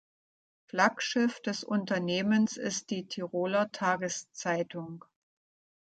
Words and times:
Flaggschiff 0.65 1.41
des 1.41 1.63
Unternehmens 1.63 2.57
ist 2.57 2.89
die 2.89 3.05
Tiroler 3.07 3.71
Tageszeitung. 3.71 5.05